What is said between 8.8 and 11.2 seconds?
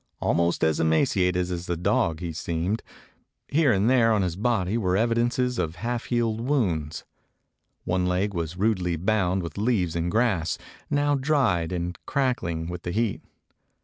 bound with leaves and grass, now